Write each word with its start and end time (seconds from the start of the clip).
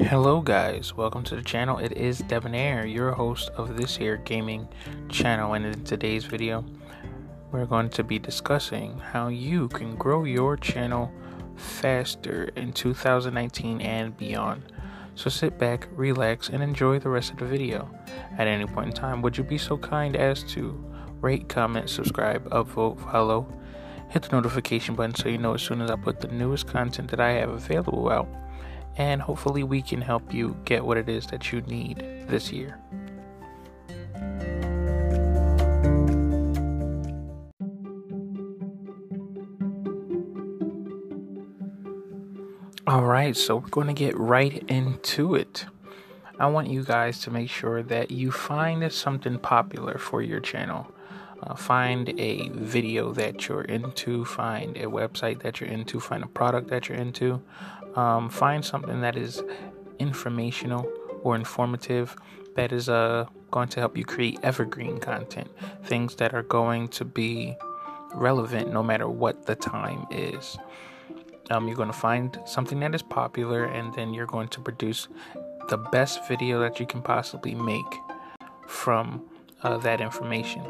Hello, 0.00 0.40
guys. 0.40 0.96
Welcome 0.96 1.24
to 1.24 1.34
the 1.34 1.42
channel. 1.42 1.78
It 1.78 1.92
is 1.96 2.20
Debonair, 2.20 2.86
your 2.86 3.10
host 3.10 3.50
of 3.56 3.76
this 3.76 3.96
here 3.96 4.18
gaming 4.18 4.68
channel. 5.08 5.54
And 5.54 5.66
in 5.66 5.82
today's 5.82 6.24
video, 6.24 6.64
we're 7.50 7.66
going 7.66 7.90
to 7.90 8.04
be 8.04 8.20
discussing 8.20 8.96
how 9.00 9.26
you 9.26 9.66
can 9.66 9.96
grow 9.96 10.22
your 10.22 10.56
channel 10.56 11.12
faster 11.56 12.44
in 12.54 12.72
2019 12.72 13.80
and 13.80 14.16
beyond. 14.16 14.72
So 15.16 15.30
sit 15.30 15.58
back, 15.58 15.88
relax, 15.90 16.48
and 16.48 16.62
enjoy 16.62 17.00
the 17.00 17.08
rest 17.08 17.32
of 17.32 17.38
the 17.38 17.46
video. 17.46 17.90
At 18.38 18.46
any 18.46 18.66
point 18.66 18.90
in 18.90 18.94
time, 18.94 19.20
would 19.22 19.36
you 19.36 19.42
be 19.42 19.58
so 19.58 19.76
kind 19.76 20.14
as 20.14 20.44
to 20.54 20.80
rate, 21.20 21.48
comment, 21.48 21.90
subscribe, 21.90 22.48
upvote, 22.50 23.00
follow, 23.10 23.52
hit 24.10 24.22
the 24.22 24.30
notification 24.30 24.94
button 24.94 25.16
so 25.16 25.28
you 25.28 25.38
know 25.38 25.54
as 25.54 25.62
soon 25.62 25.82
as 25.82 25.90
I 25.90 25.96
put 25.96 26.20
the 26.20 26.28
newest 26.28 26.68
content 26.68 27.10
that 27.10 27.18
I 27.18 27.32
have 27.32 27.50
available 27.50 28.08
out 28.08 28.28
and 28.98 29.22
hopefully 29.22 29.62
we 29.62 29.80
can 29.80 30.02
help 30.02 30.34
you 30.34 30.56
get 30.64 30.84
what 30.84 30.98
it 30.98 31.08
is 31.08 31.26
that 31.28 31.52
you 31.52 31.60
need 31.62 31.98
this 32.28 32.52
year. 32.52 32.78
All 42.88 43.04
right, 43.04 43.36
so 43.36 43.56
we're 43.56 43.68
going 43.68 43.86
to 43.86 43.92
get 43.92 44.18
right 44.18 44.64
into 44.68 45.34
it. 45.34 45.66
I 46.40 46.46
want 46.46 46.68
you 46.68 46.82
guys 46.82 47.20
to 47.20 47.30
make 47.30 47.50
sure 47.50 47.82
that 47.82 48.10
you 48.10 48.32
find 48.32 48.90
something 48.92 49.38
popular 49.38 49.98
for 49.98 50.22
your 50.22 50.40
channel. 50.40 50.90
Uh, 51.40 51.54
find 51.54 52.08
a 52.18 52.48
video 52.48 53.12
that 53.12 53.46
you're 53.46 53.62
into, 53.62 54.24
find 54.24 54.76
a 54.76 54.86
website 54.86 55.40
that 55.42 55.60
you're 55.60 55.70
into, 55.70 56.00
find 56.00 56.24
a 56.24 56.26
product 56.26 56.68
that 56.68 56.88
you're 56.88 56.98
into, 56.98 57.40
um, 57.94 58.28
find 58.28 58.64
something 58.64 59.00
that 59.00 59.16
is 59.16 59.42
informational 59.98 60.90
or 61.22 61.36
informative 61.36 62.16
that 62.56 62.72
is 62.72 62.88
uh, 62.88 63.24
going 63.52 63.68
to 63.68 63.78
help 63.80 63.96
you 63.96 64.04
create 64.04 64.38
evergreen 64.42 64.98
content, 64.98 65.48
things 65.84 66.16
that 66.16 66.34
are 66.34 66.42
going 66.42 66.88
to 66.88 67.04
be 67.04 67.56
relevant 68.14 68.72
no 68.72 68.82
matter 68.82 69.08
what 69.08 69.46
the 69.46 69.54
time 69.54 70.06
is. 70.10 70.58
Um, 71.50 71.66
you're 71.66 71.76
going 71.76 71.88
to 71.88 71.96
find 71.96 72.38
something 72.46 72.80
that 72.80 72.94
is 72.94 73.02
popular, 73.02 73.64
and 73.64 73.94
then 73.94 74.12
you're 74.12 74.26
going 74.26 74.48
to 74.48 74.60
produce 74.60 75.08
the 75.68 75.76
best 75.78 76.26
video 76.26 76.60
that 76.60 76.80
you 76.80 76.86
can 76.86 77.00
possibly 77.00 77.54
make 77.54 77.94
from 78.66 79.22
uh, 79.62 79.78
that 79.78 80.00
information. 80.00 80.62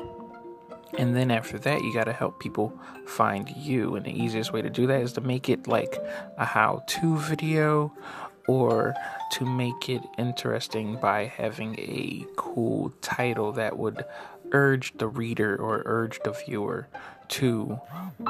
And 0.96 1.14
then 1.14 1.30
after 1.30 1.58
that, 1.58 1.82
you 1.82 1.92
got 1.92 2.04
to 2.04 2.12
help 2.12 2.40
people 2.40 2.72
find 3.06 3.48
you. 3.50 3.94
And 3.96 4.06
the 4.06 4.10
easiest 4.10 4.52
way 4.52 4.62
to 4.62 4.70
do 4.70 4.86
that 4.86 5.02
is 5.02 5.12
to 5.14 5.20
make 5.20 5.48
it 5.48 5.66
like 5.66 5.98
a 6.38 6.44
how 6.44 6.82
to 6.86 7.18
video 7.18 7.92
or 8.48 8.94
to 9.32 9.44
make 9.44 9.90
it 9.90 10.02
interesting 10.16 10.96
by 10.96 11.26
having 11.26 11.78
a 11.78 12.24
cool 12.36 12.92
title 13.02 13.52
that 13.52 13.78
would 13.78 14.04
urge 14.52 14.96
the 14.96 15.06
reader 15.06 15.54
or 15.56 15.82
urge 15.84 16.18
the 16.24 16.32
viewer 16.32 16.88
to 17.28 17.78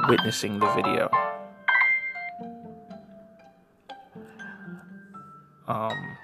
witnessing 0.09 0.59
the 0.59 0.69
video. 0.75 1.09
Um, 5.69 6.18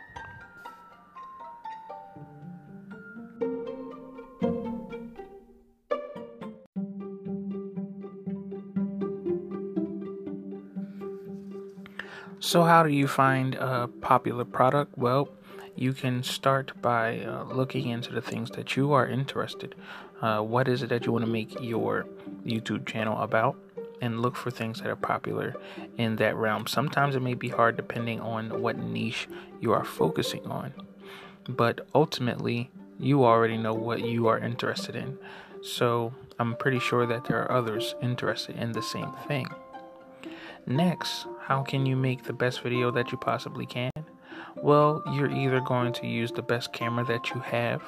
So, 12.44 12.62
how 12.64 12.82
do 12.82 12.90
you 12.90 13.08
find 13.08 13.54
a 13.54 13.88
popular 14.02 14.44
product? 14.44 14.98
Well, 14.98 15.30
you 15.76 15.94
can 15.94 16.22
start 16.22 16.72
by 16.82 17.20
uh, 17.20 17.44
looking 17.44 17.88
into 17.88 18.12
the 18.12 18.20
things 18.20 18.50
that 18.50 18.76
you 18.76 18.92
are 18.92 19.08
interested. 19.08 19.74
Uh, 20.20 20.40
what 20.40 20.68
is 20.68 20.82
it 20.82 20.90
that 20.90 21.06
you 21.06 21.12
want 21.12 21.24
to 21.24 21.30
make 21.30 21.58
your 21.58 22.04
YouTube 22.44 22.84
channel 22.84 23.18
about? 23.22 23.56
And 24.02 24.20
look 24.20 24.36
for 24.36 24.50
things 24.50 24.82
that 24.82 24.90
are 24.90 24.94
popular 24.94 25.56
in 25.96 26.16
that 26.16 26.36
realm. 26.36 26.66
Sometimes 26.66 27.16
it 27.16 27.22
may 27.22 27.32
be 27.32 27.48
hard 27.48 27.76
depending 27.76 28.20
on 28.20 28.60
what 28.60 28.76
niche 28.76 29.26
you 29.62 29.72
are 29.72 29.84
focusing 29.84 30.44
on, 30.44 30.74
but 31.48 31.86
ultimately, 31.94 32.70
you 33.00 33.24
already 33.24 33.56
know 33.56 33.72
what 33.72 34.04
you 34.04 34.26
are 34.26 34.38
interested 34.38 34.94
in. 34.94 35.16
So, 35.62 36.12
I'm 36.38 36.56
pretty 36.56 36.78
sure 36.78 37.06
that 37.06 37.24
there 37.24 37.40
are 37.42 37.50
others 37.50 37.94
interested 38.02 38.56
in 38.56 38.72
the 38.72 38.82
same 38.82 39.12
thing. 39.26 39.46
Next, 40.66 41.26
how 41.42 41.62
can 41.62 41.84
you 41.84 41.94
make 41.94 42.24
the 42.24 42.32
best 42.32 42.62
video 42.62 42.90
that 42.90 43.12
you 43.12 43.18
possibly 43.18 43.66
can? 43.66 43.90
Well, 44.56 45.02
you're 45.12 45.30
either 45.30 45.60
going 45.60 45.92
to 45.94 46.06
use 46.06 46.32
the 46.32 46.42
best 46.42 46.72
camera 46.72 47.04
that 47.04 47.30
you 47.30 47.40
have, 47.40 47.82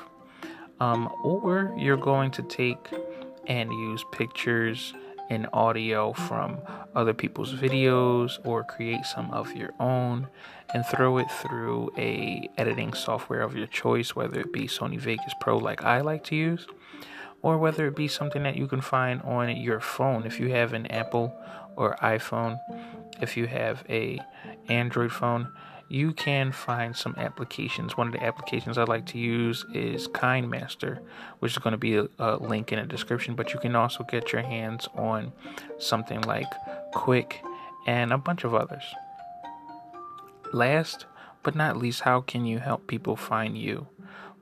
um, 0.78 1.10
or 1.24 1.74
you're 1.78 1.96
going 1.96 2.30
to 2.32 2.42
take 2.42 2.90
and 3.46 3.72
use 3.72 4.04
pictures 4.12 4.92
and 5.30 5.48
audio 5.52 6.12
from 6.12 6.58
other 6.94 7.14
people's 7.14 7.54
videos 7.54 8.38
or 8.44 8.62
create 8.62 9.04
some 9.04 9.30
of 9.30 9.54
your 9.56 9.72
own 9.80 10.28
and 10.74 10.84
throw 10.86 11.18
it 11.18 11.30
through 11.30 11.90
a 11.96 12.48
editing 12.58 12.92
software 12.92 13.40
of 13.40 13.56
your 13.56 13.66
choice 13.66 14.14
whether 14.14 14.38
it 14.40 14.52
be 14.52 14.68
Sony 14.68 14.98
Vegas 14.98 15.32
Pro 15.40 15.58
like 15.58 15.82
I 15.82 16.00
like 16.00 16.22
to 16.24 16.36
use 16.36 16.66
or 17.42 17.58
whether 17.58 17.86
it 17.88 17.96
be 17.96 18.08
something 18.08 18.42
that 18.44 18.56
you 18.56 18.66
can 18.66 18.80
find 18.80 19.20
on 19.22 19.56
your 19.56 19.80
phone 19.80 20.24
if 20.24 20.38
you 20.38 20.50
have 20.50 20.72
an 20.72 20.86
Apple 20.86 21.34
or 21.76 21.96
iPhone 22.02 22.58
if 23.20 23.36
you 23.36 23.46
have 23.46 23.84
a 23.88 24.20
Android 24.68 25.12
phone, 25.12 25.52
you 25.88 26.12
can 26.12 26.50
find 26.52 26.96
some 26.96 27.14
applications. 27.16 27.96
One 27.96 28.08
of 28.08 28.12
the 28.12 28.22
applications 28.22 28.76
I 28.76 28.84
like 28.84 29.06
to 29.06 29.18
use 29.18 29.64
is 29.72 30.08
KineMaster, 30.08 30.98
which 31.38 31.52
is 31.52 31.58
going 31.58 31.72
to 31.72 31.78
be 31.78 31.96
a, 31.96 32.08
a, 32.18 32.36
link 32.36 32.72
in 32.72 32.80
the 32.80 32.86
description. 32.86 33.34
But 33.34 33.54
you 33.54 33.60
can 33.60 33.76
also 33.76 34.04
get 34.04 34.32
your 34.32 34.42
hands 34.42 34.88
on 34.94 35.32
something 35.78 36.20
like 36.22 36.50
Quik 36.92 37.34
and 37.86 38.12
a 38.12 38.18
bunch 38.18 38.44
of 38.44 38.54
others. 38.54 38.82
Last 40.52 41.06
but 41.42 41.54
not 41.54 41.76
least, 41.76 42.00
how 42.00 42.22
can 42.22 42.44
you 42.44 42.58
help 42.58 42.88
people 42.88 43.14
find 43.14 43.56
you? 43.56 43.86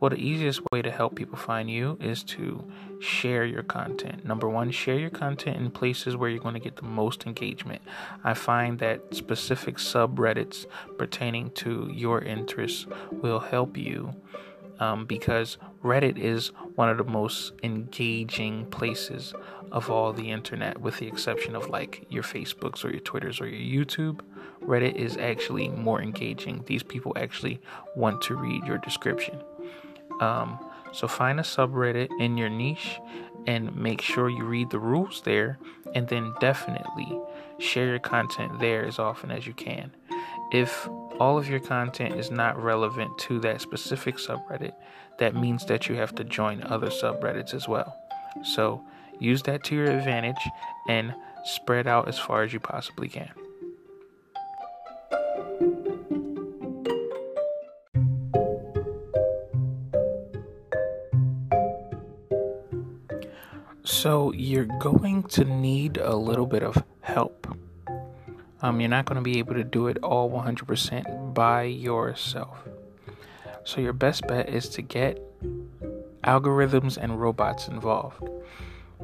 Well, 0.00 0.10
the 0.10 0.16
easiest 0.16 0.60
way 0.71 0.82
to 0.82 0.91
help 0.91 1.15
people 1.15 1.38
find 1.38 1.71
you 1.71 1.97
is 2.00 2.22
to 2.25 2.65
share 3.00 3.44
your 3.44 3.62
content. 3.62 4.25
Number 4.25 4.49
one, 4.49 4.71
share 4.71 4.99
your 4.99 5.10
content 5.10 5.56
in 5.56 5.71
places 5.71 6.16
where 6.16 6.28
you're 6.28 6.43
going 6.43 6.55
to 6.55 6.60
get 6.60 6.77
the 6.77 6.82
most 6.82 7.27
engagement. 7.27 7.81
I 8.22 8.34
find 8.34 8.78
that 8.81 9.15
specific 9.15 9.77
subreddits 9.77 10.66
pertaining 10.99 11.50
to 11.53 11.88
your 11.93 12.21
interests 12.21 12.87
will 13.10 13.41
help 13.41 13.77
you 13.77 14.15
um, 14.81 15.06
because 15.06 15.59
Reddit 15.83 16.19
is 16.19 16.49
one 16.75 16.88
of 16.88 16.99
the 16.99 17.04
most 17.04 17.53
engaging 17.62 18.66
places 18.66 19.33
of 19.71 19.91
all 19.91 20.12
the 20.12 20.31
internet, 20.31 20.81
with 20.81 20.99
the 20.99 21.06
exception 21.06 21.54
of 21.54 21.69
like 21.69 22.06
your 22.09 22.22
Facebooks 22.22 22.84
or 22.84 22.91
your 22.91 23.00
Twitters 23.00 23.41
or 23.41 23.47
your 23.47 23.84
YouTube. 23.84 24.21
Reddit 24.62 24.97
is 24.97 25.16
actually 25.16 25.69
more 25.69 26.00
engaging. 26.00 26.62
These 26.66 26.83
people 26.83 27.12
actually 27.16 27.60
want 27.97 28.22
to 28.22 28.34
read 28.34 28.65
your 28.65 28.78
description. 28.78 29.43
Um, 30.25 30.59
so 30.93 31.09
find 31.09 31.39
a 31.39 31.43
subreddit 31.43 32.09
in 32.19 32.39
your 32.39 32.49
niche 32.49 33.01
and 33.47 33.75
make 33.77 34.01
sure 34.01 34.31
you 34.31 34.45
read 34.45 34.71
the 34.71 34.79
rules 34.79 35.21
there, 35.25 35.59
and 35.95 36.09
then 36.09 36.33
definitely 36.41 37.11
share 37.59 37.89
your 37.89 37.99
content 37.99 38.59
there 38.59 38.87
as 38.87 38.99
often 38.99 39.31
as 39.31 39.47
you 39.47 39.53
can. 39.53 39.91
If 40.51 40.89
all 41.21 41.37
of 41.37 41.49
your 41.49 41.61
content 41.61 42.15
is 42.15 42.31
not 42.31 42.63
relevant 42.63 43.19
to 43.27 43.39
that 43.41 43.61
specific 43.61 44.17
subreddit, 44.17 44.75
that 45.19 45.34
means 45.34 45.67
that 45.67 45.89
you 45.89 45.97
have 45.97 46.15
to 46.15 46.25
join 46.25 46.63
other 46.63 46.89
subreddits 46.89 47.53
as 47.53 47.69
well. 47.69 47.95
So 48.43 48.83
use 49.19 49.43
that 49.43 49.63
to 49.65 49.75
your 49.75 49.91
advantage 49.91 50.45
and 50.89 51.15
spread 51.45 51.87
out 51.87 52.09
as 52.09 52.19
far 52.19 52.43
as 52.45 52.53
you 52.53 52.61
possibly 52.61 53.09
can. 53.09 53.31
So 64.04 64.34
you're 64.34 64.68
going 64.80 65.22
to 65.28 65.47
need 65.47 65.97
a 65.97 66.15
little 66.15 66.45
bit 66.45 66.62
of 66.62 66.77
help. 67.01 67.47
Um, 68.60 68.78
you're 68.78 68.91
not 68.91 69.06
going 69.06 69.16
to 69.16 69.22
be 69.22 69.39
able 69.39 69.54
to 69.54 69.65
do 69.65 69.86
it 69.86 69.97
all 70.03 70.30
100% 70.30 71.33
by 71.33 71.62
yourself. 71.62 72.68
So 73.65 73.80
your 73.80 73.95
best 73.95 74.27
bet 74.28 74.51
is 74.51 74.68
to 74.77 74.83
get 74.83 75.18
algorithms 76.22 76.98
and 76.98 77.18
robots 77.18 77.66
involved. 77.68 78.22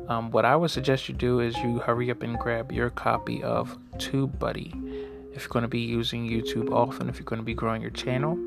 Um, 0.06 0.30
what 0.32 0.44
I 0.44 0.54
would 0.54 0.70
suggest 0.70 1.08
you 1.08 1.14
do 1.14 1.40
is 1.40 1.56
you 1.56 1.78
hurry 1.78 2.10
up 2.10 2.22
and 2.22 2.38
grab 2.38 2.70
your 2.70 2.90
copy 2.90 3.42
of 3.42 3.78
TubeBuddy. 3.96 5.32
If 5.32 5.44
you're 5.44 5.48
going 5.48 5.62
to 5.62 5.68
be 5.68 5.80
using 5.80 6.28
YouTube 6.28 6.70
often, 6.72 7.08
if 7.08 7.14
you're 7.14 7.24
going 7.24 7.40
to 7.40 7.42
be 7.42 7.54
growing 7.54 7.80
your 7.80 7.90
channel, 7.92 8.38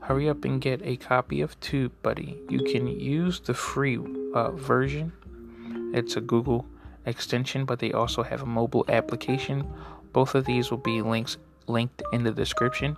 hurry 0.00 0.30
up 0.30 0.46
and 0.46 0.62
get 0.62 0.80
a 0.82 0.96
copy 0.96 1.42
of 1.42 1.60
TubeBuddy. 1.60 2.50
You 2.50 2.60
can 2.60 2.86
use 2.86 3.40
the 3.40 3.52
free 3.52 3.98
uh, 4.32 4.52
version 4.52 5.12
it's 5.92 6.16
a 6.16 6.20
Google 6.20 6.66
extension, 7.06 7.64
but 7.64 7.78
they 7.78 7.92
also 7.92 8.22
have 8.22 8.42
a 8.42 8.46
mobile 8.46 8.84
application. 8.88 9.66
Both 10.12 10.34
of 10.34 10.44
these 10.44 10.70
will 10.70 10.78
be 10.78 11.02
links 11.02 11.36
linked 11.66 12.02
in 12.12 12.24
the 12.24 12.32
description. 12.32 12.96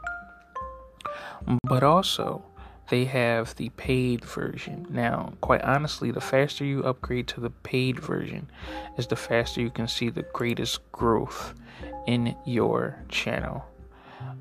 But 1.65 1.83
also, 1.83 2.44
they 2.91 3.05
have 3.06 3.55
the 3.56 3.71
paid 3.71 4.25
version. 4.25 4.87
Now, 4.91 5.33
quite 5.41 5.62
honestly, 5.62 6.11
the 6.11 6.21
faster 6.21 6.65
you 6.65 6.83
upgrade 6.85 7.29
to 7.29 7.41
the 7.41 7.50
paid 7.50 7.99
version 7.99 8.50
is 8.99 9.06
the 9.06 9.17
faster 9.17 9.61
you 9.61 9.71
can 9.71 9.89
see 9.89 10.11
the 10.11 10.27
greatest 10.33 10.81
growth 10.93 11.55
in 12.06 12.37
your 12.44 12.99
channel. 13.09 13.65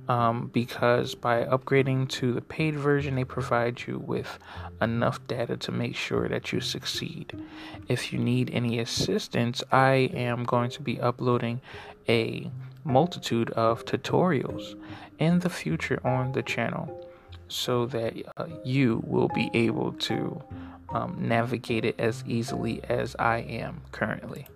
Um, 0.08 0.50
because 0.52 1.16
by 1.16 1.46
upgrading 1.46 2.10
to 2.10 2.34
the 2.34 2.42
paid 2.42 2.76
version, 2.76 3.16
they 3.16 3.24
provide 3.24 3.84
you 3.88 4.00
with 4.00 4.40
enough 4.82 5.26
data 5.28 5.56
to 5.58 5.72
make 5.72 5.96
sure 5.96 6.28
that 6.28 6.52
you 6.52 6.60
succeed. 6.60 7.42
If 7.88 8.12
you 8.12 8.20
need 8.20 8.50
any 8.52 8.80
assistance, 8.80 9.64
I 9.72 10.10
am 10.14 10.44
going 10.44 10.70
to 10.72 10.82
be 10.82 11.00
uploading 11.00 11.62
a 12.10 12.52
multitude 12.84 13.52
of 13.52 13.86
tutorials 13.86 14.76
in 15.20 15.40
the 15.40 15.50
future 15.50 16.00
on 16.06 16.32
the 16.34 16.44
channel 16.44 17.08
so 17.48 17.86
that 17.86 18.14
uh, 18.38 18.48
you 18.64 19.04
will 19.06 19.30
be 19.30 19.50
able 19.54 19.92
to 19.94 20.42
um, 20.90 21.16
navigate 21.20 21.86
it 21.86 22.00
as 22.00 22.24
easily 22.28 22.82
as 22.90 23.16
I 23.20 23.38
am 23.40 23.82
currently. 23.92 24.48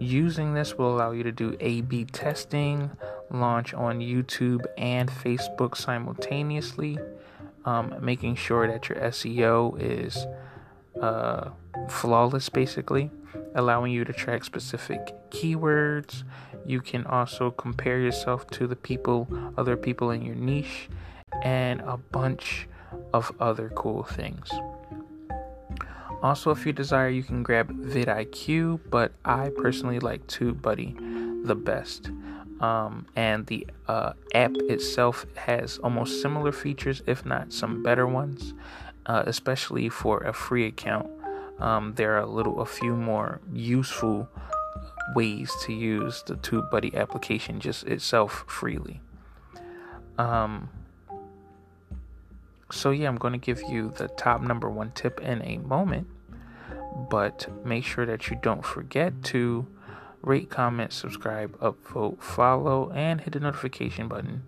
Using 0.00 0.54
this 0.54 0.78
will 0.78 0.94
allow 0.94 1.10
you 1.10 1.22
to 1.24 1.32
do 1.32 1.56
A 1.60 1.80
B 1.80 2.04
testing, 2.04 2.90
launch 3.30 3.74
on 3.74 3.98
YouTube 3.98 4.64
and 4.76 5.10
Facebook 5.10 5.76
simultaneously, 5.76 6.98
um, 7.64 7.94
making 8.00 8.36
sure 8.36 8.68
that 8.68 8.88
your 8.88 8.98
SEO 8.98 9.76
is 9.80 10.26
uh, 11.00 11.50
flawless 11.88 12.48
basically, 12.48 13.10
allowing 13.54 13.92
you 13.92 14.04
to 14.04 14.12
track 14.12 14.44
specific 14.44 15.14
keywords. 15.30 16.22
You 16.64 16.80
can 16.80 17.04
also 17.06 17.50
compare 17.50 17.98
yourself 17.98 18.48
to 18.50 18.66
the 18.66 18.76
people, 18.76 19.26
other 19.56 19.76
people 19.76 20.10
in 20.10 20.22
your 20.22 20.34
niche, 20.36 20.88
and 21.42 21.80
a 21.80 21.96
bunch 21.96 22.68
of 23.12 23.32
other 23.40 23.70
cool 23.74 24.04
things. 24.04 24.48
Also, 26.22 26.50
if 26.50 26.66
you 26.66 26.72
desire, 26.72 27.08
you 27.08 27.22
can 27.22 27.42
grab 27.42 27.70
vidIQ, 27.70 28.80
but 28.90 29.12
I 29.24 29.50
personally 29.50 30.00
like 30.00 30.26
TubeBuddy 30.26 31.46
the 31.46 31.54
best. 31.54 32.10
Um, 32.60 33.06
and 33.14 33.46
the 33.46 33.68
uh, 33.86 34.14
app 34.34 34.50
itself 34.68 35.26
has 35.36 35.78
almost 35.78 36.20
similar 36.20 36.50
features, 36.50 37.02
if 37.06 37.24
not 37.24 37.52
some 37.52 37.84
better 37.84 38.06
ones, 38.06 38.52
uh, 39.06 39.22
especially 39.26 39.88
for 39.88 40.18
a 40.18 40.32
free 40.32 40.66
account. 40.66 41.08
Um, 41.60 41.94
there 41.94 42.14
are 42.16 42.20
a 42.20 42.26
little, 42.26 42.60
a 42.60 42.66
few 42.66 42.94
more 42.96 43.40
useful 43.52 44.28
ways 45.14 45.52
to 45.66 45.72
use 45.72 46.22
the 46.26 46.34
TubeBuddy 46.34 46.94
application 46.94 47.60
just 47.60 47.84
itself 47.84 48.44
freely. 48.48 49.00
Um, 50.18 50.68
so 52.70 52.90
yeah, 52.90 53.08
I'm 53.08 53.16
going 53.16 53.32
to 53.32 53.38
give 53.38 53.62
you 53.68 53.92
the 53.96 54.08
top 54.08 54.40
number 54.42 54.68
one 54.68 54.92
tip 54.92 55.20
in 55.20 55.42
a 55.42 55.58
moment, 55.58 56.08
but 57.10 57.48
make 57.64 57.84
sure 57.84 58.06
that 58.06 58.28
you 58.28 58.38
don't 58.40 58.64
forget 58.64 59.22
to 59.24 59.66
rate, 60.22 60.50
comment, 60.50 60.92
subscribe, 60.92 61.58
upvote, 61.60 62.20
follow, 62.20 62.90
and 62.92 63.20
hit 63.20 63.32
the 63.32 63.40
notification 63.40 64.08
button 64.08 64.42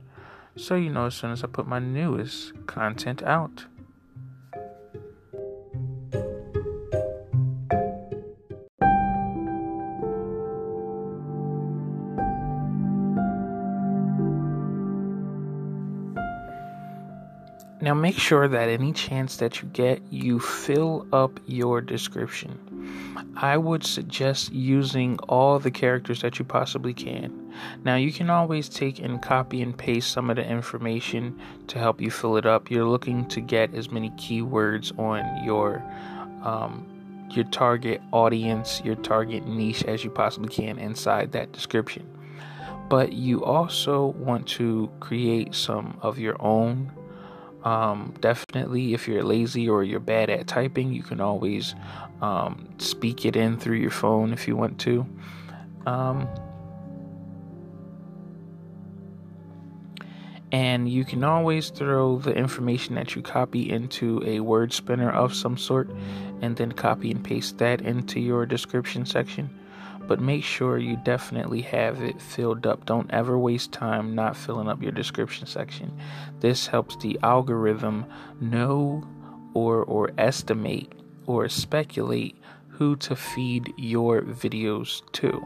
so 0.56 0.75
you 0.75 0.90
know 0.90 1.06
as 1.06 1.14
soon 1.14 1.31
as 1.31 1.43
I 1.43 1.46
put 1.46 1.67
my 1.67 1.78
newest 1.78 2.67
content 2.67 3.22
out. 3.22 3.67
Now, 17.91 17.95
make 17.95 18.17
sure 18.17 18.47
that 18.47 18.69
any 18.69 18.93
chance 18.93 19.39
that 19.39 19.61
you 19.61 19.69
get, 19.73 20.01
you 20.13 20.39
fill 20.39 21.09
up 21.13 21.41
your 21.47 21.81
description. 21.81 22.57
I 23.35 23.57
would 23.57 23.83
suggest 23.83 24.53
using 24.53 25.19
all 25.29 25.59
the 25.59 25.73
characters 25.73 26.23
that 26.23 26.39
you 26.39 26.45
possibly 26.45 26.95
can. 26.95 27.53
Now, 27.83 27.97
you 27.97 28.13
can 28.13 28.31
always 28.31 28.69
take 28.69 29.01
and 29.01 29.21
copy 29.21 29.61
and 29.61 29.77
paste 29.77 30.13
some 30.13 30.31
of 30.31 30.37
the 30.37 30.49
information 30.49 31.37
to 31.67 31.81
help 31.81 32.01
you 32.01 32.13
fill 32.13 32.37
it 32.37 32.47
up. 32.47 32.71
You're 32.71 32.85
looking 32.85 33.27
to 33.27 33.41
get 33.41 33.75
as 33.75 33.91
many 33.91 34.11
keywords 34.11 34.97
on 34.97 35.45
your 35.45 35.83
um, 36.45 36.87
your 37.33 37.47
target 37.47 38.01
audience, 38.13 38.81
your 38.85 38.95
target 38.95 39.49
niche 39.49 39.83
as 39.83 40.05
you 40.05 40.11
possibly 40.11 40.49
can 40.49 40.79
inside 40.79 41.33
that 41.33 41.51
description. 41.51 42.07
But 42.89 43.15
you 43.15 43.45
also 43.45 44.07
want 44.07 44.47
to 44.61 44.89
create 45.01 45.57
some 45.57 45.99
of 46.03 46.21
your 46.21 46.37
own 46.41 46.93
um, 47.65 48.15
definitely, 48.21 48.95
if 48.95 49.07
you're 49.07 49.23
lazy 49.23 49.69
or 49.69 49.85
you're 49.85 50.01
bad 50.01 50.31
at 50.31 50.47
typing, 50.47 50.93
you 50.93 51.03
can 51.03 51.21
always 51.21 51.75
um, 52.23 52.69
speak 52.79 53.25
it 53.25 53.37
in 53.37 53.59
through 53.59 53.77
your 53.77 53.91
phone 53.91 54.33
if 54.33 54.49
you 54.49 54.57
want 54.57 54.79
to. 54.81 55.07
Um, 55.87 56.29
and 60.53 60.89
you 60.89 61.05
can 61.05 61.23
always 61.23 61.71
throw 61.71 62.19
the 62.19 62.33
information 62.33 62.95
that 62.97 63.15
you 63.15 63.23
copy 63.23 63.71
into 63.71 64.23
a 64.25 64.41
word 64.41 64.73
spinner 64.73 65.11
of 65.11 65.35
some 65.35 65.56
sort 65.56 65.91
and 66.43 66.56
then 66.56 66.73
copy 66.73 67.11
and 67.11 67.23
paste 67.23 67.59
that 67.59 67.83
into 67.83 68.19
your 68.21 68.47
description 68.47 69.06
section 69.06 69.51
but 70.11 70.19
make 70.19 70.43
sure 70.43 70.77
you 70.77 70.97
definitely 70.97 71.61
have 71.61 72.03
it 72.03 72.21
filled 72.21 72.67
up. 72.67 72.85
Don't 72.85 73.09
ever 73.12 73.39
waste 73.39 73.71
time 73.71 74.12
not 74.12 74.37
filling 74.37 74.67
up 74.67 74.83
your 74.83 74.91
description 74.91 75.47
section. 75.47 75.97
This 76.41 76.67
helps 76.67 76.97
the 76.97 77.17
algorithm 77.23 78.07
know 78.41 79.07
or 79.55 79.85
or 79.85 80.11
estimate 80.19 80.93
or 81.27 81.49
speculate 81.49 82.37
who 82.71 82.97
to 82.97 83.15
feed 83.15 83.73
your 83.77 84.23
videos 84.23 85.01
to. 85.12 85.41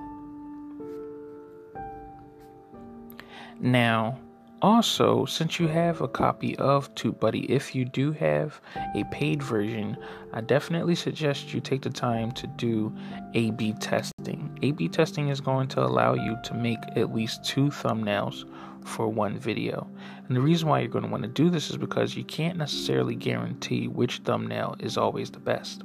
Now, 3.60 4.18
also, 4.64 5.26
since 5.26 5.60
you 5.60 5.68
have 5.68 6.00
a 6.00 6.08
copy 6.08 6.56
of 6.56 6.92
TubeBuddy, 6.94 7.50
if 7.50 7.74
you 7.74 7.84
do 7.84 8.12
have 8.12 8.62
a 8.94 9.04
paid 9.10 9.42
version, 9.42 9.94
I 10.32 10.40
definitely 10.40 10.94
suggest 10.94 11.52
you 11.52 11.60
take 11.60 11.82
the 11.82 11.90
time 11.90 12.32
to 12.32 12.46
do 12.46 12.90
A 13.34 13.50
B 13.50 13.74
testing. 13.74 14.58
A 14.62 14.70
B 14.70 14.88
testing 14.88 15.28
is 15.28 15.42
going 15.42 15.68
to 15.68 15.84
allow 15.84 16.14
you 16.14 16.38
to 16.44 16.54
make 16.54 16.78
at 16.96 17.14
least 17.14 17.44
two 17.44 17.66
thumbnails 17.66 18.48
for 18.86 19.06
one 19.06 19.38
video. 19.38 19.86
And 20.26 20.34
the 20.34 20.40
reason 20.40 20.66
why 20.66 20.80
you're 20.80 20.88
going 20.88 21.04
to 21.04 21.10
want 21.10 21.24
to 21.24 21.28
do 21.28 21.50
this 21.50 21.68
is 21.68 21.76
because 21.76 22.16
you 22.16 22.24
can't 22.24 22.56
necessarily 22.56 23.16
guarantee 23.16 23.88
which 23.88 24.20
thumbnail 24.20 24.76
is 24.78 24.96
always 24.96 25.30
the 25.30 25.40
best. 25.40 25.82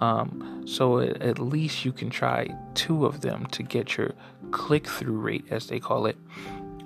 Um, 0.00 0.62
so 0.68 1.00
at 1.00 1.40
least 1.40 1.84
you 1.84 1.90
can 1.90 2.10
try 2.10 2.46
two 2.74 3.06
of 3.06 3.22
them 3.22 3.46
to 3.46 3.64
get 3.64 3.96
your 3.96 4.12
click 4.52 4.86
through 4.86 5.18
rate, 5.18 5.46
as 5.50 5.66
they 5.66 5.80
call 5.80 6.06
it, 6.06 6.16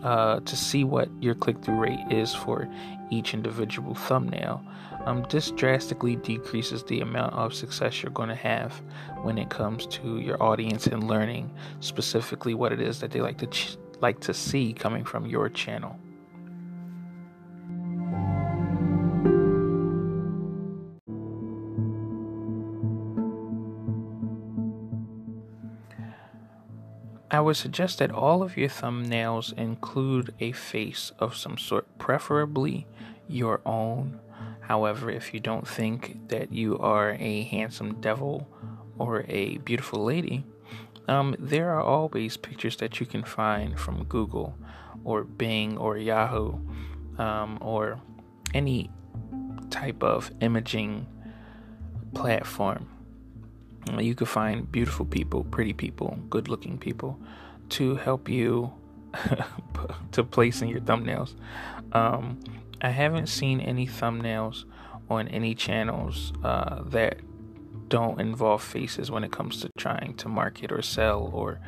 uh, 0.03 0.41
to 0.41 0.57
see 0.57 0.85
what 0.85 1.09
your 1.21 1.35
click 1.35 1.63
through 1.63 1.81
rate 1.81 2.05
is 2.11 2.35
for 2.35 2.69
each 3.11 3.35
individual 3.35 3.95
thumbnail. 3.95 4.65
Um, 5.05 5.27
this 5.31 5.51
drastically 5.51 6.17
decreases 6.17 6.85
the 6.85 7.01
amount 7.01 7.35
of 7.35 7.53
success 7.53 8.03
you're 8.03 8.13
going 8.13 8.29
to 8.29 8.35
have 8.35 8.73
when 9.23 9.37
it 9.37 9.51
comes 9.51 9.87
to 9.87 10.19
your 10.19 10.41
audience 10.43 10.87
and 10.87 11.09
learning 11.09 11.53
specifically 11.81 12.55
what 12.55 12.73
it 12.73 12.81
is 12.81 13.01
that 13.01 13.11
they 13.11 13.21
like 13.21 13.39
to 13.39 13.47
ch- 13.49 13.77
like 14.01 14.21
to 14.21 14.35
see 14.35 14.73
coming 14.73 15.05
from 15.05 15.27
your 15.27 15.49
channel. 15.49 15.99
I 27.33 27.41
would 27.41 27.57
suggest 27.57 27.99
that 27.99 28.11
all 28.11 28.43
of 28.43 28.59
your 28.59 28.69
thumbnails 28.69 29.55
include 29.57 30.35
a 30.39 30.53
face 30.53 31.13
of 31.19 31.35
some 31.35 31.57
sort, 31.57 31.87
preferably 31.99 32.87
your 33.27 33.63
own. 33.65 34.21
However, 34.61 35.09
if 35.11 35.33
you 35.33 35.41
don't 35.41 35.67
think 35.67 36.29
that 36.29 36.53
you 36.53 36.79
are 36.79 37.17
a 37.19 37.45
handsome 37.45 38.03
devil 38.03 38.47
or 38.99 39.25
a 39.29 39.57
beautiful 39.59 40.05
lady, 40.05 40.45
um, 41.09 41.35
there 41.39 41.71
are 41.71 41.81
always 41.81 42.37
pictures 42.37 42.77
that 42.77 43.01
you 43.01 43.07
can 43.07 43.25
find 43.25 43.81
from 43.81 44.05
Google 44.05 44.55
or 45.03 45.25
Bing 45.25 45.79
or 45.79 45.97
Yahoo 45.97 46.59
um, 47.17 47.57
or 47.63 47.99
any 48.53 48.91
type 49.71 50.03
of 50.03 50.31
imaging 50.43 51.07
platform 52.13 52.89
you 53.99 54.15
could 54.15 54.29
find 54.29 54.71
beautiful 54.71 55.07
people, 55.07 55.45
pretty 55.45 55.73
people, 55.73 56.19
good 56.31 56.49
looking 56.49 56.79
people 56.79 57.19
to 57.71 57.97
help 57.97 58.29
you 58.29 58.73
to 60.13 60.25
place 60.25 60.63
in 60.63 60.69
your 60.69 60.81
thumbnails. 60.81 61.35
Um, 61.93 62.41
I 62.81 62.89
haven't 62.89 63.29
seen 63.29 63.61
any 63.61 63.87
thumbnails 63.87 64.65
on 65.11 65.29
any 65.29 65.55
channels 65.55 66.33
uh, 66.43 66.83
that 66.87 67.19
don't 67.89 68.21
involve 68.21 68.63
faces 68.63 69.11
when 69.11 69.23
it 69.25 69.31
comes 69.31 69.61
to 69.61 69.69
trying 69.77 70.15
to 70.15 70.29
market 70.29 70.73
or 70.73 70.81
sell 70.81 71.31
or 71.33 71.61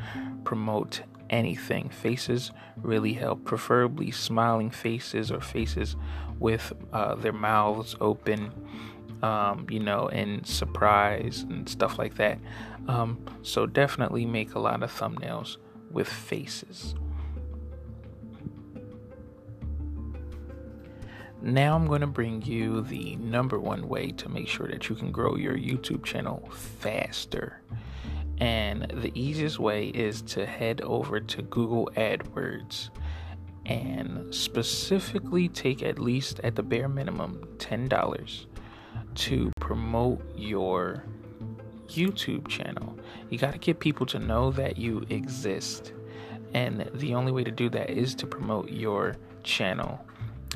promote 0.44 1.02
anything. 1.30 1.90
Faces 1.90 2.50
really 2.76 3.12
help, 3.12 3.44
preferably 3.44 4.10
smiling 4.10 4.70
faces 4.70 5.30
or 5.30 5.40
faces 5.40 5.96
with 6.38 6.72
uh, 6.92 7.14
their 7.14 7.32
mouths 7.32 7.96
open, 8.00 8.52
um, 9.24 9.66
you 9.70 9.80
know, 9.80 10.08
and 10.08 10.46
surprise 10.46 11.46
and 11.48 11.66
stuff 11.66 11.98
like 11.98 12.16
that. 12.16 12.38
Um, 12.88 13.24
so 13.40 13.64
definitely 13.64 14.26
make 14.26 14.54
a 14.54 14.58
lot 14.58 14.82
of 14.82 14.92
thumbnails 14.92 15.56
with 15.90 16.06
faces. 16.06 16.94
Now 21.40 21.74
I'm 21.74 21.86
going 21.86 22.02
to 22.02 22.06
bring 22.06 22.42
you 22.42 22.82
the 22.82 23.16
number 23.16 23.58
one 23.58 23.88
way 23.88 24.12
to 24.12 24.28
make 24.28 24.46
sure 24.46 24.68
that 24.68 24.90
you 24.90 24.94
can 24.94 25.10
grow 25.10 25.36
your 25.36 25.56
YouTube 25.56 26.04
channel 26.04 26.46
faster. 26.52 27.62
And 28.38 28.90
the 28.90 29.10
easiest 29.18 29.58
way 29.58 29.88
is 29.88 30.20
to 30.22 30.44
head 30.44 30.82
over 30.82 31.18
to 31.18 31.42
Google 31.42 31.90
AdWords 31.96 32.90
and 33.64 34.34
specifically 34.34 35.48
take 35.48 35.82
at 35.82 35.98
least 35.98 36.40
at 36.44 36.56
the 36.56 36.62
bare 36.62 36.88
minimum 36.88 37.48
$10 37.56 38.46
to 39.14 39.50
promote 39.60 40.20
your 40.36 41.04
YouTube 41.88 42.48
channel. 42.48 42.98
You 43.30 43.38
got 43.38 43.52
to 43.52 43.58
get 43.58 43.78
people 43.78 44.06
to 44.06 44.18
know 44.18 44.50
that 44.52 44.76
you 44.76 45.04
exist. 45.10 45.92
And 46.52 46.88
the 46.94 47.14
only 47.14 47.32
way 47.32 47.44
to 47.44 47.50
do 47.50 47.68
that 47.70 47.90
is 47.90 48.14
to 48.16 48.26
promote 48.26 48.70
your 48.70 49.16
channel. 49.42 50.04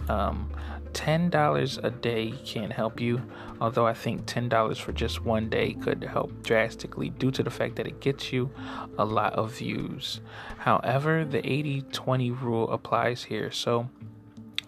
Um, 0.09 0.51
$10 0.93 1.85
a 1.85 1.91
day 1.91 2.33
can 2.45 2.71
help 2.71 3.01
you, 3.01 3.23
although 3.61 3.87
I 3.87 3.95
think 3.95 4.27
$10 4.27 4.79
for 4.79 4.93
just 4.93 5.25
one 5.25 5.49
day 5.49 5.75
could 5.75 6.03
help 6.03 6.43
drastically 6.43 7.11
due 7.11 7.31
to 7.33 7.43
the 7.43 7.51
fact 7.51 7.77
that 7.77 7.87
it 7.87 8.01
gets 8.01 8.33
you 8.33 8.51
a 8.97 9.05
lot 9.05 9.35
of 9.35 9.53
views. 9.53 10.21
However, 10.59 11.25
the 11.25 11.47
80 11.49 11.83
20 11.93 12.31
rule 12.31 12.71
applies 12.71 13.25
here. 13.25 13.51
So 13.51 13.89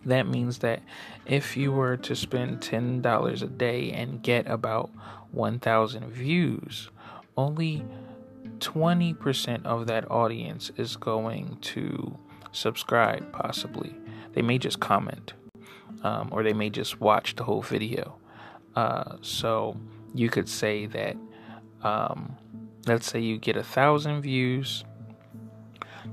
that 0.05 0.27
means 0.27 0.59
that 0.59 0.83
if 1.27 1.57
you 1.57 1.73
were 1.73 1.97
to 1.99 2.17
spend 2.17 2.61
$10 2.61 3.43
a 3.43 3.47
day 3.47 3.93
and 3.93 4.23
get 4.23 4.47
about 4.47 4.91
1,000 5.33 6.11
views, 6.11 6.91
only 7.37 7.85
20% 8.59 9.65
of 9.65 9.87
that 9.87 10.11
audience 10.11 10.71
is 10.77 10.97
going 10.97 11.59
to 11.61 12.19
subscribe, 12.53 13.31
possibly. 13.33 13.95
They 14.33 14.43
may 14.43 14.59
just 14.59 14.81
comment 14.81 15.35
um, 16.03 16.29
or 16.33 16.43
they 16.43 16.53
may 16.53 16.71
just 16.71 17.01
watch 17.01 17.37
the 17.37 17.45
whole 17.45 17.63
video. 17.63 18.17
Uh, 18.75 19.17
so 19.21 19.77
you 20.15 20.29
could 20.29 20.49
say 20.49 20.87
that, 20.87 21.17
um, 21.83 22.37
let's 22.87 23.11
say 23.11 23.21
you 23.21 23.39
get 23.39 23.57
a 23.57 23.63
thousand 23.63 24.23
views. 24.23 24.85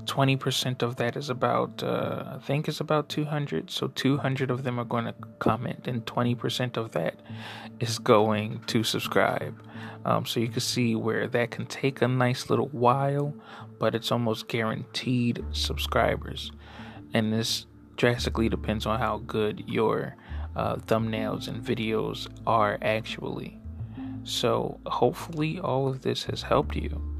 20% 0.04 0.82
of 0.82 0.96
that 0.96 1.16
is 1.16 1.30
about, 1.30 1.82
uh, 1.82 2.36
I 2.36 2.38
think 2.38 2.68
is 2.68 2.80
about 2.80 3.08
200. 3.08 3.70
So 3.70 3.88
200 3.88 4.50
of 4.50 4.64
them 4.64 4.78
are 4.78 4.84
going 4.84 5.04
to 5.04 5.14
comment, 5.38 5.86
and 5.86 6.04
20% 6.06 6.76
of 6.76 6.92
that 6.92 7.16
is 7.80 7.98
going 7.98 8.60
to 8.66 8.82
subscribe. 8.82 9.62
Um, 10.04 10.24
so 10.26 10.40
you 10.40 10.48
can 10.48 10.60
see 10.60 10.94
where 10.94 11.26
that 11.28 11.50
can 11.50 11.66
take 11.66 12.02
a 12.02 12.08
nice 12.08 12.50
little 12.50 12.68
while, 12.68 13.34
but 13.78 13.94
it's 13.94 14.10
almost 14.10 14.48
guaranteed 14.48 15.44
subscribers. 15.52 16.50
And 17.14 17.32
this 17.32 17.66
drastically 17.96 18.48
depends 18.48 18.86
on 18.86 18.98
how 18.98 19.18
good 19.18 19.64
your 19.66 20.16
uh, 20.56 20.76
thumbnails 20.76 21.48
and 21.48 21.62
videos 21.62 22.28
are 22.46 22.78
actually. 22.82 23.60
So, 24.24 24.78
hopefully, 24.86 25.58
all 25.58 25.88
of 25.88 26.02
this 26.02 26.24
has 26.24 26.42
helped 26.42 26.76
you. 26.76 27.17